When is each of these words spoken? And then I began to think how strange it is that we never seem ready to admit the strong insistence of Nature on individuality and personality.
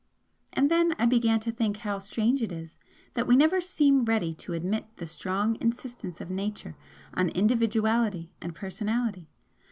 And 0.51 0.71
then 0.71 0.95
I 0.97 1.05
began 1.05 1.39
to 1.41 1.51
think 1.51 1.77
how 1.77 1.99
strange 1.99 2.41
it 2.41 2.51
is 2.51 2.79
that 3.13 3.27
we 3.27 3.35
never 3.35 3.61
seem 3.61 4.03
ready 4.03 4.33
to 4.33 4.53
admit 4.53 4.87
the 4.97 5.05
strong 5.05 5.57
insistence 5.61 6.19
of 6.19 6.31
Nature 6.31 6.75
on 7.13 7.29
individuality 7.29 8.31
and 8.41 8.55
personality. 8.55 9.29